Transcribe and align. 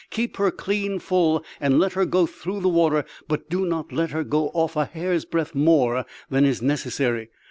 Keep 0.09 0.37
her 0.37 0.49
clean 0.49 0.97
full, 0.97 1.45
and 1.59 1.77
let 1.79 1.93
her 1.93 2.07
go 2.07 2.25
through 2.25 2.59
the 2.61 2.67
water; 2.67 3.05
but 3.27 3.51
do 3.51 3.67
not 3.67 3.91
let 3.91 4.09
her 4.09 4.23
go 4.23 4.47
off 4.49 4.75
a 4.75 4.85
hair's 4.85 5.25
breadth 5.25 5.53
more 5.53 6.07
than 6.27 6.43
is 6.43 6.59
necessary. 6.59 7.29